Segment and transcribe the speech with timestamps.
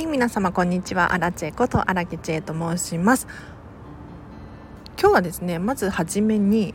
[0.00, 1.12] はい皆様こんにちは。
[1.12, 3.26] アラチェこと荒木チェと申します。
[4.98, 6.74] 今日はですねまずはじめに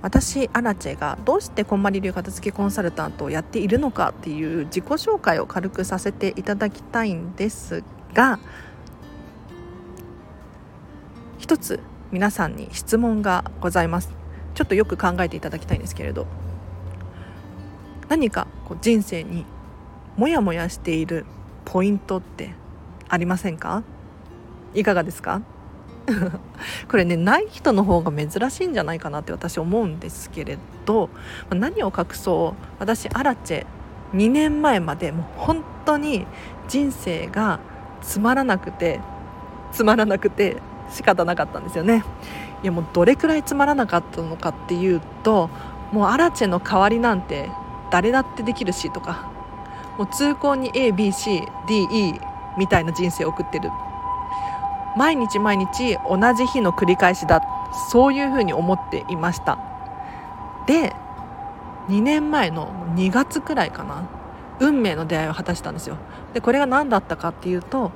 [0.00, 7.84] 私アラチェがどうしてこんまり流片付けコンサルタントをやっているのかっていう自己紹介を軽くさせていただきたいんです
[8.14, 8.38] が
[11.36, 11.78] 一つ
[12.10, 14.10] 皆さんに質問がございます。
[14.54, 16.26] ちょっとよく考えていただきたいんですけれど。
[18.08, 19.44] 何かこう人生に
[20.16, 21.26] モヤモヤしている
[21.66, 22.61] ポイントって
[23.12, 23.82] ありませんか？
[24.74, 25.42] いかがですか？
[26.90, 31.10] これねない人の方が珍しいんじゃないかなって私思うんですけれど
[31.50, 32.64] 何を隠そう？
[32.80, 33.66] 私アラチェ
[34.14, 36.26] 2年前までもう本当に
[36.68, 37.60] 人生が
[38.00, 39.00] つまらなくて
[39.72, 40.56] つまらなくて
[40.90, 42.02] 仕方なかったんですよね。
[42.62, 45.50] いやもうどれくらいつまらなかったのかっていうと
[45.92, 47.50] もうアラチェの代わりなんて
[47.90, 49.28] 誰だってできるしとか
[49.98, 53.70] もう通行に ABCDE みたいな人生を送ってる。
[54.96, 57.40] 毎日毎日同じ日の繰り返しだ。
[57.90, 59.58] そういうふうに思っていました。
[60.66, 60.94] で
[61.88, 64.08] 2年前の2月くらいかな。
[64.60, 65.96] 運命の出会いを果たしたんですよ。
[66.34, 67.90] でこれが何だったかっていうと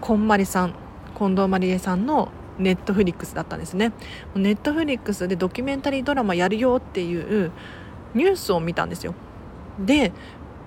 [0.00, 0.74] こんまりさん
[1.18, 3.92] 近藤まりえさんのネットフリックスだったんですね。
[4.34, 7.50] ネットフリックスでドキュメンタリードラマやるよっていう
[8.14, 9.14] ニュースを見たんですよ。
[9.78, 10.12] で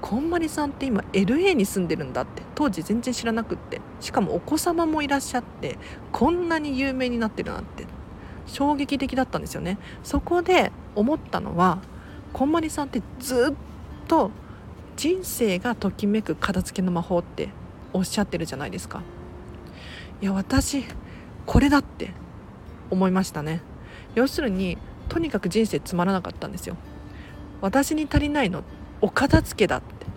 [0.01, 2.41] こんまりさんって今 LA に住んでるんだって。
[2.55, 3.81] 当時全然知らなくって。
[3.99, 5.77] しかもお子様もいらっしゃって
[6.11, 7.85] こんなに有名になってるなんて。
[8.45, 9.77] 衝撃的だったんですよね。
[10.03, 11.79] そこで思ったのは
[12.33, 14.31] こんまりさんってずっと
[14.95, 17.49] 人生がときめく片付けの魔法って
[17.93, 19.01] おっしゃってるじゃないですか。
[20.21, 20.83] いや私
[21.45, 22.11] これだって
[22.89, 23.61] 思いましたね。
[24.15, 24.77] 要するに
[25.09, 26.75] とにかく人生つまらなかったんですよ。
[27.61, 28.63] 私に足りないの
[29.01, 30.07] お片付けだって。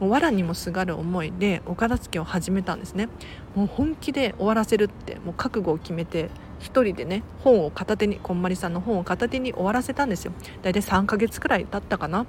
[0.00, 3.08] もう藁にもすがる思いでお片付けを始めたんですね。
[3.54, 5.20] もう本気で終わらせるって。
[5.24, 10.32] もう覚悟を決めて一人でね本を片手にこんまりさんの本を片手に終わらせたんですよ。
[10.62, 12.26] 大体3ヶ月くらい経ったかな。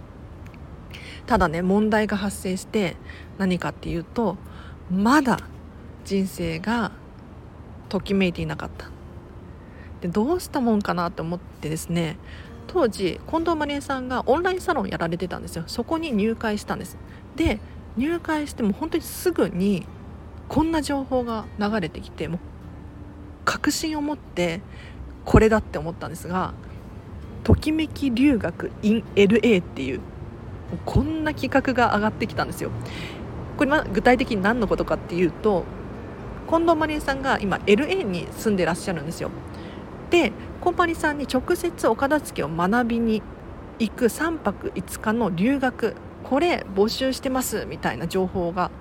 [1.25, 2.97] ただね問題が発生して
[3.37, 4.37] 何かっていうと
[4.91, 5.39] まだ
[6.03, 6.91] 人生が
[7.89, 8.89] ときめいていなかった。
[10.01, 12.17] でどうしたもんかなと思ってですね
[12.67, 15.63] 当時近藤まりえさんがオンラインサロンやられてたんですよ。
[15.67, 16.97] そこに入会したんです。
[17.35, 17.59] で
[17.97, 19.85] 入会しても本当にすぐに
[20.49, 22.39] こんな情報が流れてきてもう
[23.45, 24.61] 確信を持って
[25.23, 26.53] これだって思ったんですが
[27.43, 30.01] ときめき留学 in LA っていう
[30.85, 32.71] こんな企画が上がってきたんですよ。
[33.57, 35.63] これま具体的に何のことかっていうと
[36.49, 39.29] 近藤まりえさんが今 LA に住んでらっしゃるんですよ。
[40.09, 40.31] で
[40.65, 43.21] コンパニさんに直接お片付けを学びに
[43.77, 45.93] 行く3泊5日の留学
[46.23, 48.71] これ募集してますみたいな情報が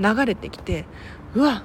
[0.00, 0.86] 流れてきて
[1.34, 1.64] うわ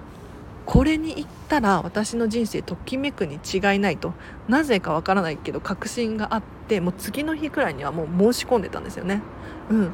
[0.65, 4.13] これに行ったら私の人生ときめくに違いないと
[4.49, 9.21] なぜかわからないけど確信があってもう次の日くらいにはもう申し込んでたんですよね。
[9.69, 9.91] うん、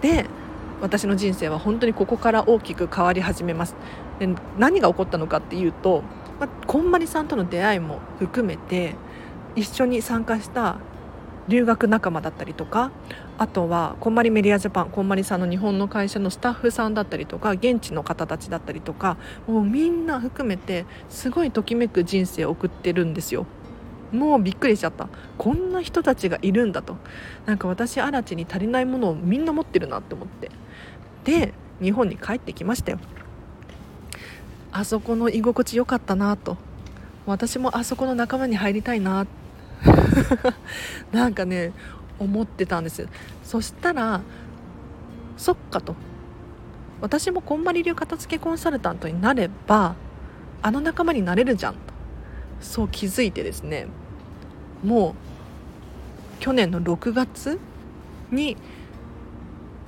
[0.00, 0.24] で
[0.80, 3.76] 私の人生は本当にここから大きく変わり始めます
[4.18, 6.02] で何が起こったのかっていうと
[6.42, 8.96] まあ、こんまりさんとの出会いも含めて
[9.54, 10.78] 一緒に参加した
[11.46, 12.90] 留学仲間だったりとか
[13.38, 23.46] あとはこんまりメディアジャパンこんまりさんの日本の会社のスタッフさんだったりとか現地の方たちだったりとかもうみんな含めてすごいときめく人生を送ってるんですよ。
[24.10, 25.08] もうびっくりしちゃった。
[25.38, 26.96] こんな人たちがいるんだと。
[27.46, 30.50] なんか私アラチに足りないものをみんな持ってるなって思って。
[31.24, 32.98] で日本に帰ってきましたよ。
[34.72, 36.56] あそこの居心地良かったなと。
[37.26, 39.26] 私もあそこの仲間に入りたいな。
[41.12, 41.72] なんかね
[42.18, 43.06] 思ってたんです。
[43.44, 44.22] そしたら
[45.36, 45.94] そっかと。
[47.00, 49.96] 私もこんまり流片付けコンサルタントになれば
[50.62, 51.80] あの仲間になれるじゃんと。
[52.60, 53.86] そう気づいてですね。
[54.82, 55.14] もう
[56.40, 57.60] 去年の6月
[58.30, 58.56] に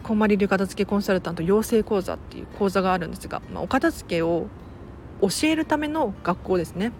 [0.02, 4.48] こんまり流片付けコンサルタント養成講座っていう講座があるんですが、まあ、お片付けを
[5.28, 6.92] 教えるための学校ですね。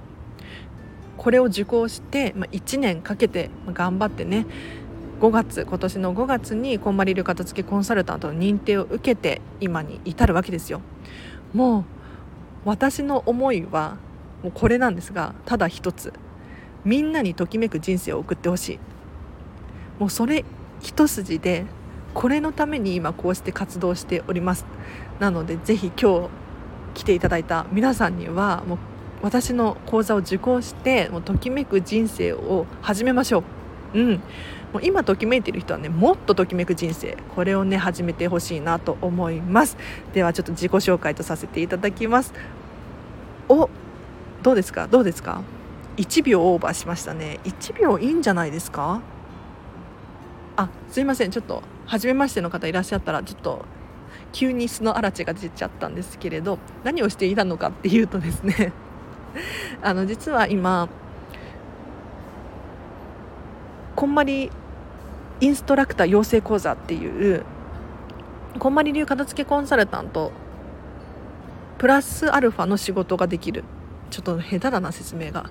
[1.16, 4.46] これを受講して、まあ、1年かけて頑張ってね
[5.20, 10.80] 5月今年の5月にこんまり流片付けコンサルタントの認定を受けて今に至るわけですよ。
[11.52, 11.84] もう
[12.64, 13.96] 私の思いは
[14.42, 16.12] もうこれなんですがただ一つ。
[16.84, 18.78] みんなにときめく人生を送ってほしい。
[19.98, 20.44] もうそれ
[20.80, 21.64] 一筋で
[22.12, 24.66] これのために今こうして活動しております。
[25.20, 26.28] なのでぜひ今日
[26.94, 28.78] 来ていただいた皆さんにはもう
[29.22, 33.42] 私の講座を受講してもうときめく人生を始めましょ
[33.94, 33.98] う。
[33.98, 34.22] うん。
[34.72, 39.76] もう今ときめいてる人はねもっとときめく人生これをね始めてほしいなと思います。
[40.12, 42.34] ではちょっと自己紹介とさせていただきます。
[43.48, 43.70] お
[44.42, 44.88] どうですか？
[44.88, 45.42] どうですか
[45.96, 47.38] ？1秒オーバーしましたね。
[47.44, 49.00] 1秒いいんじゃないですか？
[50.56, 51.30] あすいません。
[51.30, 53.64] ちょっと初めましての方いらっしゃったらちょっと
[54.34, 58.72] 急に素の嵐が出ちゃったんですけれど何をしていたのかっていうとですね
[59.80, 60.88] あの実は今
[63.94, 64.50] こんまり
[65.40, 67.44] インストラクター養成講座っていう
[68.58, 70.32] こんまり流片付けコンサルタント
[71.78, 73.64] プラスアルファの仕事ができる。
[74.10, 75.50] ちょっと下手だな説明が。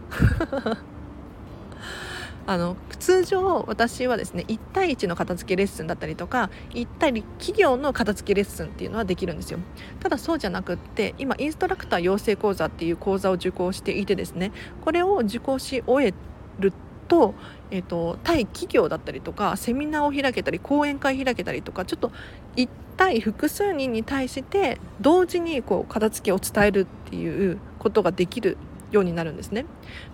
[2.46, 9.60] あの通常私はですね1対1の片付けレッスンだったりとか1対企業の片付けレッスンっていうのはできるんですよ
[10.02, 14.52] ただそうじゃなくって今インストラクター養成講座っていう講座を受講していてですね
[14.84, 16.14] これを受講し終え
[16.60, 16.74] る
[17.08, 17.34] と,、
[17.70, 22.12] えーと、対企業だったりとかセミナーを開けたり講演会開けたりとかちょっと
[22.56, 28.58] 1対複数人に対して同時にこう片付けを伝えるっていうことができる
[28.92, 29.66] ようになるんですね。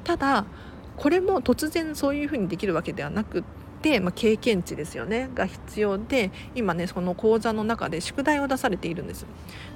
[0.03, 0.45] ただ
[0.99, 3.43] これも突然そういうふうにできるわけではなくっ
[3.81, 9.25] て、まあ、経験値ですよねが必要で今ねその講座の中で宿題を出されているんです。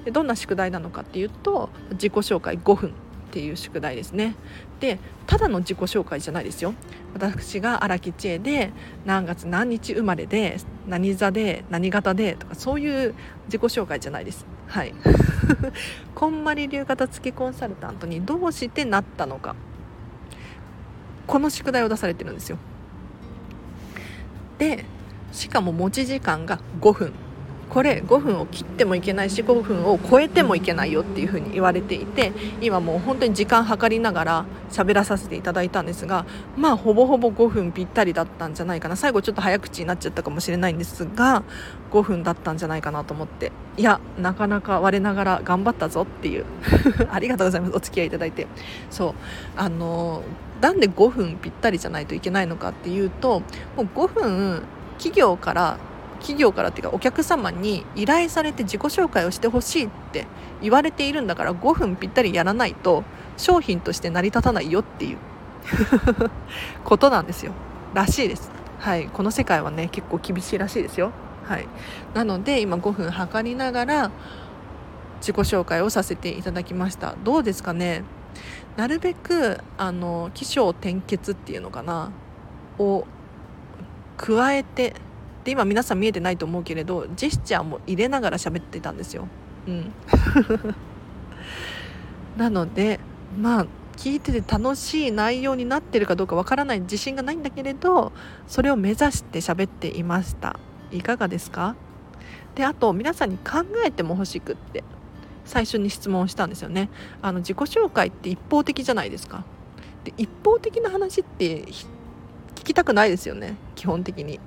[0.04, 2.92] でどんな宿題なのかっていうと自己紹介5分っ
[3.32, 4.36] ていう宿題ですね。
[4.80, 6.74] でただの自己紹介じゃないですよ。
[7.14, 8.72] 私が荒木千恵で
[9.06, 13.14] 何月何日生まれで何座で何型でとかそういう
[13.46, 14.44] 自己紹介じゃないです。
[14.66, 14.92] はい。
[16.14, 19.56] こんまり流型付きコンサルタントにどうしてなったのか。
[21.26, 22.58] この宿題を出されてるんですよ。
[24.58, 24.84] で
[25.32, 27.12] しかも持ち時間が5分。
[27.70, 36.26] これ5分を切ってもいけないし5分を超えてもいけないよっていうふうに言われていて今もう本当に時間計りながら喋らさせていただいたんですが
[36.56, 38.96] まあほぼほぼ5分ぴったりだったんじゃないかな。
[38.96, 41.42] 最後ちょっと早口になっちゃったかもしれないんですが
[41.90, 43.52] 5分だったんじゃないかなと思って。
[43.76, 46.44] いやなかなか我ながら頑張ったぞっていう。
[47.10, 47.76] ありがとうございます。
[47.76, 48.46] お付き合いいただいて。
[48.90, 49.14] そう。
[49.56, 50.22] あの
[50.60, 53.40] なんで5分ぴったりじゃないといけないのかっていうと
[53.76, 54.62] もう5分
[54.98, 55.78] 企業から
[56.24, 60.26] 企業からっていうかお客様に依頼されて自己紹介をしてほしいって
[60.62, 63.04] 言われているんだから5分ぴったりやらないと
[63.36, 65.18] 商品として成り立たないよっていう。
[66.84, 67.52] ことなんですよ。
[67.92, 68.50] らしいです。
[68.80, 69.08] はい。
[69.08, 71.12] この世界はね結構厳しいらしいですよ。
[71.44, 71.68] はい。
[72.14, 74.10] なので今5分測りながら
[75.20, 77.14] 自己紹介をさせていただきました。
[77.22, 78.02] どうですかね？
[78.76, 82.10] なるべくあの起承転結っていうのかな？
[82.78, 83.06] を
[84.16, 84.94] 加えて
[85.44, 89.28] で今皆さん見えてないと思うけれどジェスチャーも入れながら喋ってたんですよ。
[89.66, 89.92] うん、
[92.36, 92.98] なので
[93.38, 98.12] まあ聞いてて楽しい内容になってるかどうかわからない自信がないんだけれど
[98.46, 100.58] それを目指して喋っていました。
[100.90, 101.76] いかがですか？
[102.54, 104.84] であと皆さんに考えても欲しくって
[105.44, 106.88] 最初に質問したんですよね。
[107.20, 109.44] あの自己紹介って一方的じゃないですか。
[110.04, 111.86] で一方的な話って聞
[112.64, 114.38] きたくないですよね基本的に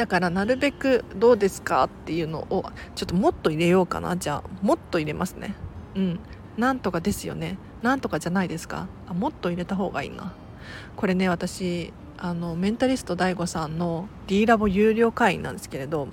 [0.00, 2.64] だからなるべくどうですかっていうのを
[2.94, 4.16] ちょっともっと入れようかな。
[4.16, 5.54] じゃあもっと入れますね。
[5.94, 6.20] うん。
[6.56, 7.58] なんとかですよね。
[7.82, 8.86] なんとかじゃないですか。
[9.10, 10.32] あもっと入れた方がいいな。
[10.96, 16.08] これね私あのメンタリスト DAIGO さんの D ラボ有料会員なんですけれど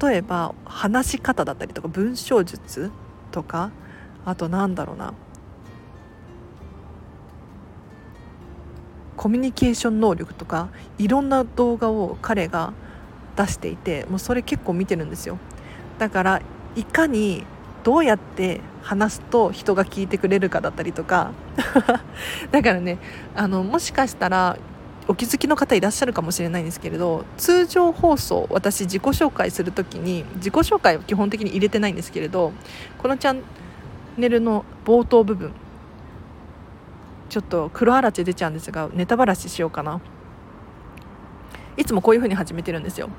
[0.00, 2.90] 例えば話し方だったりとか文章術
[3.30, 3.70] とか
[4.24, 5.14] あとなんだろうな。
[9.16, 12.72] コミュニケーション能力とかいろんな動画を彼が
[13.36, 15.38] 出していてもうそれ結構見てるんですよ。
[15.98, 16.42] だから
[16.74, 17.44] いかに
[17.84, 21.32] どうやって話すと人が聞いてくれるかだったりとか。
[22.50, 22.98] だからね
[23.34, 24.58] あのもしかしたら
[25.08, 32.52] お気づきの方いらっしゃるかもしれないんですけれど通常放送私自己紹介する時に自己紹介は基本的に入れてないんですけれど
[32.98, 33.42] このチャン
[34.16, 35.52] ネルの冒頭部分
[37.28, 40.00] ちょっと黒あらち出ちゃうんですがネタばらししようかな。
[41.76, 43.10] いつもこういう風に始めてるんですよ。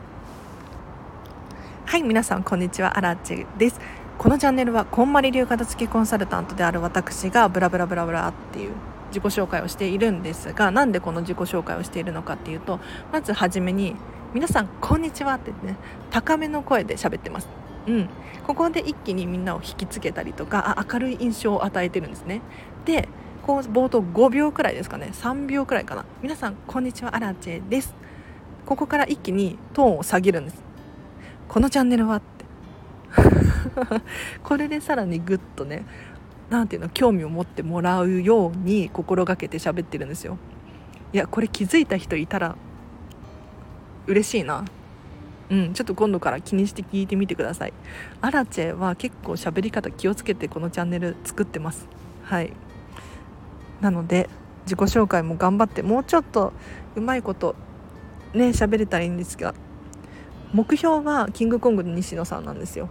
[1.86, 2.98] はい皆さんこんにちは。
[2.98, 3.80] アラチです。
[4.18, 8.72] このチャンネルはこんまり流片付きコンサルタントである私がブラブラブラブラっていう
[9.10, 12.80] 自己紹介をしているんですがなんでこの自己紹介をしているのかっていうと
[13.14, 13.96] まずはじめに
[14.34, 15.78] 皆さんこんにちはってね
[16.10, 17.48] 高めの声で喋ってます。
[17.86, 18.10] うん、
[18.48, 22.42] ここで一気にみんなを引きつけたりとかあ明るい印象を与えてるんですね。
[22.86, 23.08] で
[23.44, 25.12] こう冒頭5秒くらいですかね。
[25.14, 26.06] 3秒くらいかな。
[26.24, 27.16] 皆さんこんにちは。
[27.16, 28.07] アラチェです。
[28.68, 30.62] ここから一気にトーンを下げるんです。
[31.48, 32.46] このチャンネルはって。
[34.44, 35.86] これでさらにグッとね
[36.50, 40.38] 何ていうの興味を持ってもらうように心がけて喋ってるんですよ。
[41.14, 42.58] いやこれ気づいた人いたら
[44.06, 44.66] 嬉しいな。
[45.50, 47.74] うんちょっと今度から気にして聞いてみてください。
[48.20, 51.88] アラチェは結構喋り方気をつけてこのチャンネル作ってます。
[52.24, 52.52] はい。
[53.80, 54.30] なので
[54.66, 56.52] 自己紹介も頑張ってもうちょっと
[56.98, 57.56] うまいこと
[58.38, 59.54] ね喋れたらいいんですが
[60.54, 62.90] 目標はキングコングの西野さんなんですよ。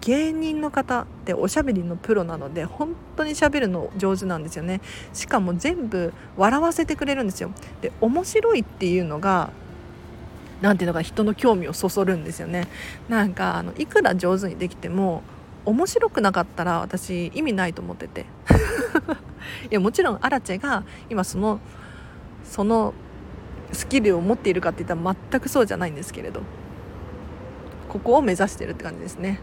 [0.00, 4.80] 芸人の方っておしゃべりのプロなので本当にしゃべるの上手なんですよね。
[5.12, 7.50] しかも全部笑わせてくれるんですよ。
[7.80, 9.50] で面白いっていうのが
[10.60, 12.68] 何ていうのか人の興味をそそるんですよね。
[13.08, 15.22] なんかあのいくら上手にできても
[15.64, 18.26] 面白くなかったら私意味ないと思ってて。
[19.70, 21.58] いやもちろんアラチェが今その
[22.44, 22.94] その
[23.72, 26.42] スキルを持っているかって言ったら全くそうじゃないんですけれど。
[27.92, 29.38] ここを目指してるって感じですね。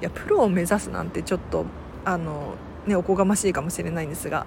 [0.00, 1.66] いやプロを目指すなんてちょっと
[2.04, 4.44] あのねおこがましいかもしれないんですが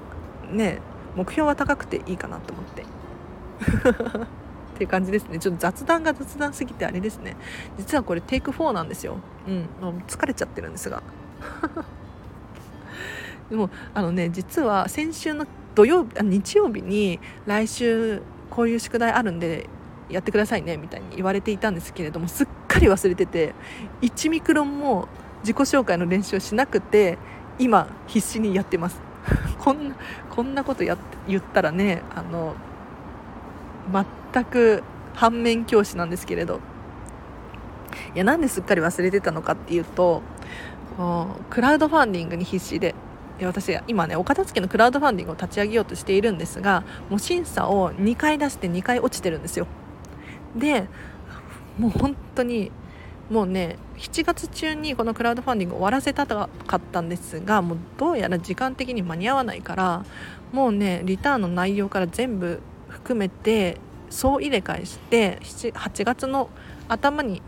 [0.52, 0.82] ね
[1.16, 2.84] 目標は高くていいかなと思って。
[4.76, 5.40] っていう感じですね。
[5.40, 7.38] ちょっと雑談が雑談すぎてあれですね。
[7.78, 9.20] 実はこれテイク4なんですよ。
[9.48, 9.70] うん。
[9.82, 11.02] もう疲れちゃってるんですが。
[13.50, 19.70] でもあのね実は先週の土曜日あ日曜日に来週こういう宿題あるんで
[20.10, 23.54] やってくださいねみたいに言われていたんですけれどもすっかり忘れてて
[24.02, 25.08] 1ミクロンも
[25.42, 27.18] 自己紹介の練習をしなくて
[27.60, 29.00] 今必死にやってます。
[29.60, 29.96] こんな
[30.30, 30.98] こんなことや
[31.28, 32.56] 言ったらねあの
[34.34, 34.84] 全く
[35.14, 36.60] 反面教師なんですけれど。
[38.14, 40.22] いやなんですっかり忘れてたのかっていうと
[41.50, 42.94] クラウドファンディングに必死で
[43.42, 49.68] 私今ねお片付けのクラウドファンディングを立ち上げようとしているんですがもう審査を2回出して2回落ちてるんですよ。
[50.56, 50.88] で
[51.78, 52.72] もう本当に
[53.30, 60.06] もうね7月中にこのクラウドファンディング終わらせたかったんですがもうどうやら時間的に間に合わないから
[60.52, 66.50] もうねリターンの内容から全部含めて総入れ替えして8月の
[66.88, 67.42] 頭に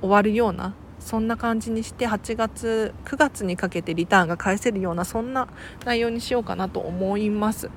[0.00, 5.48] 終わるようなそんな感じにして8月9月にかけてリターンが返せるようなそんな
[5.84, 7.70] 内容にしようかなと思います。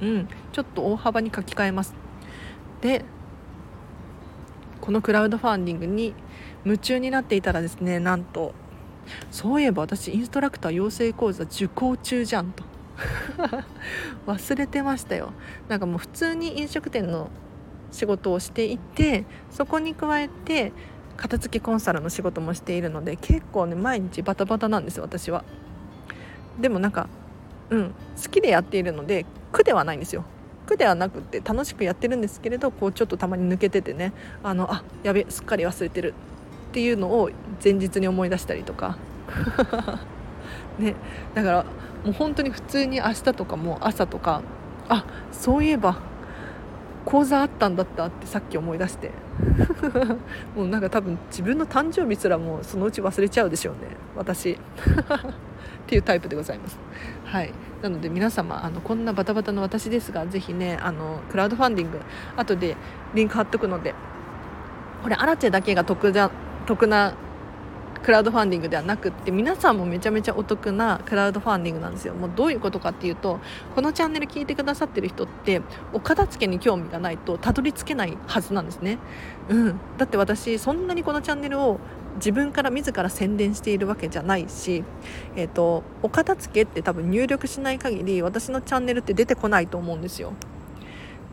[0.00, 0.28] うん。
[0.52, 1.94] ちょっと大幅に書き換えます。
[2.80, 3.04] で
[4.80, 6.12] このクラウドファンディングに
[6.64, 8.52] 夢中になっていたらですねなんと
[9.30, 12.64] そういえば私インストラクター養成講座受講中じゃんと。
[14.26, 15.32] 忘れてましたよ。
[15.68, 17.30] なんかもう普通に飲食店の
[17.90, 20.72] 仕事をしていてそこに加えて
[21.22, 25.44] 片付けコンサルの仕事もしているので結構ね毎日バタバタなんです私は。
[26.60, 27.08] でもなんか
[27.70, 30.24] うん好きでやっているので苦ではないんですよ。
[30.66, 34.12] 苦ではなくて楽しくやってるんですけれどこうちょっとたまに抜けててね
[34.42, 36.12] あのあやべすっかり忘れてる。
[36.70, 37.30] っていうのを
[37.62, 38.98] 前日に思い出したりとか。
[40.80, 40.96] ね。
[41.34, 41.64] だから
[42.04, 44.42] もう本当に普通に明日とかも朝とか
[44.88, 45.98] あそういえば
[47.04, 49.12] 講座あったんだったってさっき思い出して。
[50.54, 53.96] もうなんか多分自分の誕生日すらもうそのうち忘れちゃうでしょうね。
[54.16, 54.52] 私。
[55.82, 56.78] っていうタイプでございます。
[57.24, 57.52] はい。
[57.82, 62.00] なので皆様あのこんなバタバタの私ですが是非ねあのクラウドファンディング
[62.36, 62.76] 後で
[63.14, 63.94] リンク貼っとくので
[65.02, 66.30] これアラチェだけが得だ
[66.66, 67.14] 得な
[68.02, 72.14] クラウドファンディングではなくって皆さんもめちゃめちゃお得なクラウドファンディングなんですよ。
[72.14, 73.40] もうどういうことかっていうと
[73.74, 78.98] このチャンネル聞いてくださってる人ってお片付けに興味がないとたどり着けないはずなんですね。
[79.48, 79.80] うん。
[79.98, 81.78] だって私そんなにこのチャンネルを
[82.16, 84.84] 自分から自ら宣伝しているわけじゃないし、
[85.36, 90.34] えーと、お片付けって多分入力しない限り私のチャンネルって出てこないと思うんですよ。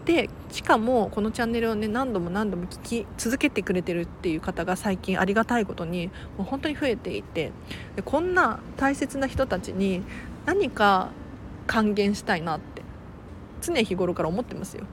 [0.09, 7.51] でしかもこのチャンネルをね何度も何度も聞き続けてくれてるっていう方が最近ありがたいことにもう本当に増えていて
[7.95, 10.01] でこんな大切な人たちに
[10.47, 11.11] 何か
[11.67, 12.81] 還元したいなって
[13.61, 14.85] 常日頃から思ってますよ。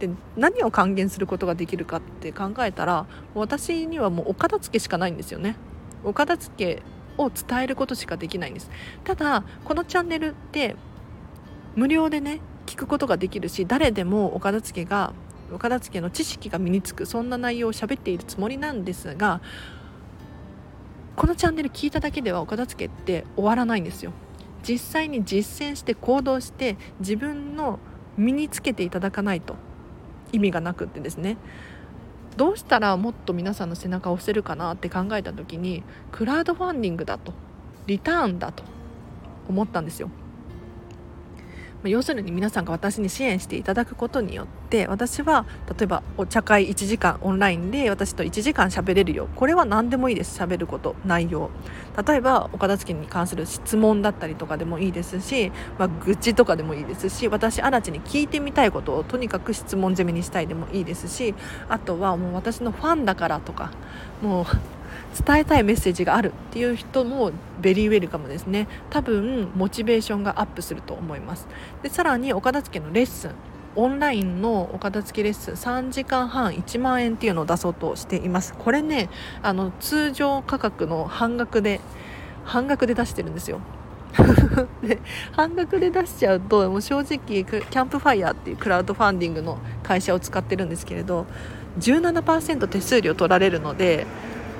[0.00, 3.06] で何を還元することができるかって考えたら
[3.36, 5.54] 私にはもうお片付けしかないんですよね。
[6.02, 6.82] お片付け
[7.16, 8.70] を伝えることしかできないんです
[9.04, 10.74] ただこのチャンネルって
[11.76, 15.12] 無料でね聞くことができるし誰でもお片付けが
[15.52, 19.40] お片付けの知識が身につくそんな内容を喋っているつもりなんですが
[21.16, 24.12] このチャンネル聞いただけではお片付けって終わらないんですよ。
[24.62, 27.80] 実際に実践して行動して自分の
[28.16, 29.56] 身につけていただかないと
[30.32, 31.36] 意味がなくってですね。
[32.36, 37.34] どうしたらもっと皆さんの背中を押せるかなって考えた時にクラウドファンディングだと
[37.86, 38.64] リターンだと
[39.48, 40.10] 思ったんですよ。
[41.84, 45.46] 要するに皆さんが私に支援していただくことによって私は
[45.78, 49.28] 例えばお茶会1時間オンラインで私と1時間喋れるよ。
[49.36, 50.40] これは何でもいいです。
[50.40, 51.50] 喋ること内容。
[52.06, 61.34] 例えばお片付けに関する質問だったりとかでもいいですし、まあ、愚痴とかでもいいですし私荒地に聞いてみたいことをとにかく質問攻めにしたいでもいいですし
[61.68, 63.72] あとはもう私のファンだからとか
[64.22, 64.46] もう
[65.24, 68.68] 伝えたいメッセージがあるっていう人もベリーウェルカムですね。
[68.90, 71.46] 多分モチベーションがアップすると思います。
[71.82, 73.30] でさらにお片付けのレッスン。
[73.74, 75.54] オンラインのお片付けレッスン。
[75.54, 78.54] 3時間半1万円っていうのを出そうとしています。
[78.54, 79.08] これね
[79.42, 81.80] あの通常価格の半額で
[82.44, 83.60] 半額で出してるんですよ。
[84.82, 85.00] で
[85.32, 91.26] 半額で出しちゃうともう正直キャンプファイヤーっていうクラウドファンディングの会社を使ってるんですけれど
[91.78, 94.06] 17%手数料取られるので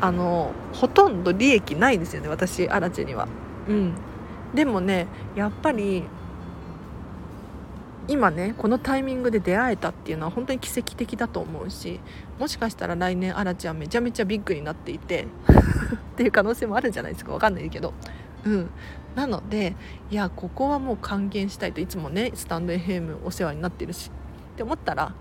[0.02, 3.28] あのほとんど利益ないんですよね私アラチェには。
[3.68, 3.94] うん、
[4.52, 5.06] でもね
[5.37, 6.02] やっぱり
[8.09, 12.00] 今ねこのタイミングで出会えたっていうのは本当に奇跡的だと思うし
[12.40, 17.94] もしかしたら来年アラチはめちゃめちゃビッグになっていて っていう可能性もあるじゃないですか分かんないけど。
[18.44, 18.71] うん。
[19.14, 19.76] なので
[20.11, 24.11] いやここはもう還元したいといつもねスタンド FM お世話になってるし
[24.54, 25.14] って思ったら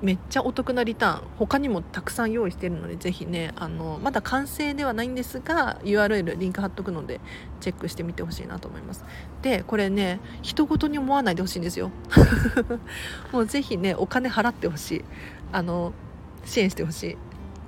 [0.00, 7.20] めっちゃお得なリターン他にもたくさん用意してるのでぜひねあのまだ完成ではないんですが URL リンク貼っとくので
[7.60, 9.04] チェックしてみてほしいなと思います。
[9.42, 11.90] でこれね人事に思わないでほしいんですよ。
[13.32, 15.04] もうぜひねお金払ってほしい。
[15.50, 15.92] あの
[16.44, 17.16] 支援してほしい。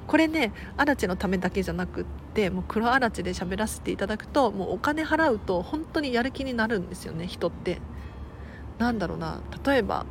[0.06, 7.80] これねアラチのためだけじゃなくってもう黒アラチで喋らせていただくともうお金払うと本当にやる気になるんですよね人って。
[8.78, 9.40] なんだろうな。
[9.64, 10.06] 例えば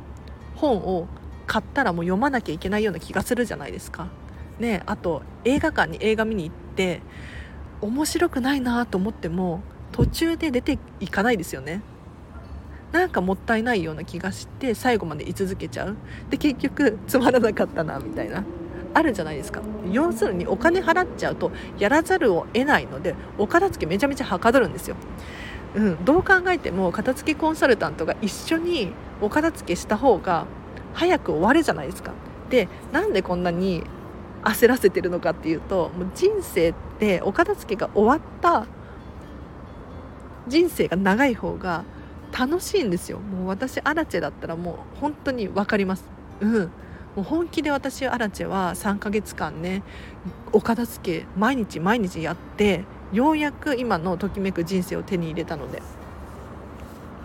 [0.56, 1.08] 本を
[1.50, 4.06] 買ったらもう読まなきゃいけないような気がするじゃないですか。
[4.60, 7.00] ね、あと映画館に映画見に行って
[7.80, 11.82] 面白くないなと思っても途中で出ていかないですよね。
[12.92, 15.96] なんかもったいないような気がして最後まで居続けちゃう
[16.28, 18.44] で結局つまらなかったなみたいな
[18.94, 24.96] あるじゃないですか要するにお金払っちゃうとやらざるを得ないのでお片付けめちゃめちゃはかどるんですよ、
[25.76, 30.46] うん、どう考えても片付けコンサルタントが一緒にお片付けした方が
[30.94, 32.12] 早く終わるじゃないですか。
[32.50, 33.84] でなんでこんなに
[34.42, 38.66] 焦らせてるのかっていうともう人生ってお片付けが終わった
[40.48, 41.84] 人生が長い方が
[42.36, 43.18] 楽しいんですよ。
[43.18, 46.04] もう私アラチェだったらもう本当に分かります。
[46.40, 46.70] うん。
[47.16, 49.82] もう本気で私アラチェは3ヶ月間ね
[50.52, 55.82] お片付け毎日毎日やってようやく今のときめく人生を手に入れたので。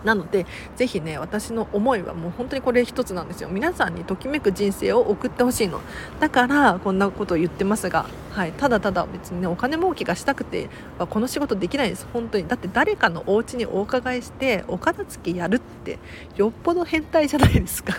[0.06, 3.48] なのでぜひね私の思いはもう本当にこれ一つなんですよ。
[3.48, 5.80] 皆さんにときめく人生を送ってほしいの。
[6.20, 12.06] だからこんなことを言ってますが、はい、ただただ別にねお金儲けがしたくてはこの仕事できないです。
[12.12, 12.46] 本当に。
[12.46, 15.98] だって誰かのお家にお伺いしてお片付けやるって
[16.36, 17.94] よっぽど変態じゃないですか。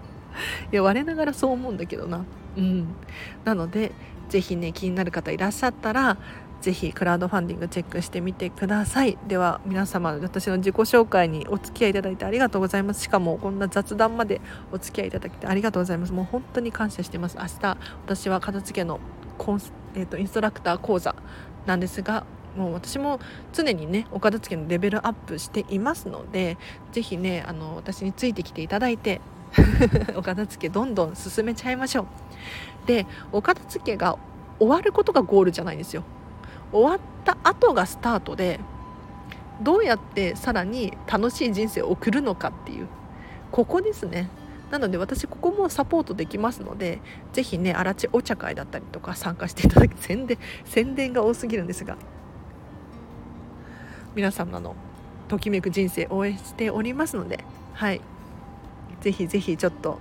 [0.72, 2.24] いや我ながらそう思うんだけどな。
[2.56, 2.86] うん。
[3.44, 3.92] なので
[4.30, 6.16] ぜひね気になる方いらっしゃったら
[6.64, 9.18] ぜひクラウドファンディングチェックしてみてください。
[9.28, 13.02] では皆様私の自己紹介にお付き合いいただいてありがとうございます。
[13.02, 14.40] しかもこんな雑談まで
[14.72, 16.14] お付き合いいただきありがとうございます。
[16.14, 17.36] もう本当に感謝してます。
[17.38, 18.98] 明日私は片付けの
[19.36, 21.14] コンス、えーと、インストラクター講座
[21.66, 22.24] なんですが
[22.56, 23.20] もう私も
[23.52, 26.56] 常にねお片付けのレベルアップしていますので
[26.92, 29.20] ぜひねあの私についてきていただいて
[30.16, 32.06] お片付けどんどん進めちゃいましょう。
[32.86, 34.16] でお片付けが
[34.58, 36.04] 終わることがゴールじゃないんですよ。
[36.74, 38.60] 終わった後がスタートで
[39.62, 42.88] どうやってさらに楽しい人生を送るのかっていう。
[43.52, 44.28] ここですね。
[44.72, 47.00] なので私ここもサポートできますので
[47.32, 51.96] ぜひね荒地お茶会だったりとか参加していただき宣伝宣伝が多すぎるんですが
[54.16, 54.74] 皆様の
[55.28, 58.00] ときめく人生応援しておりますのではい。
[59.00, 60.00] ぜひぜひちょっと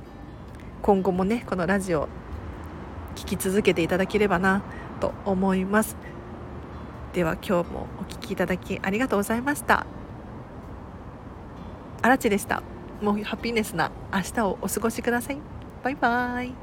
[0.81, 2.07] 今後もねこのラジオ
[3.15, 4.63] 聴き続けていただければな
[4.99, 5.95] と思います。
[7.13, 9.85] では今日もお聴きいただきありがとうございました。
[12.01, 12.63] あらちでした。
[13.01, 15.37] もうハッピーネスな明日をお過ごしください。
[15.83, 16.62] バイバイ。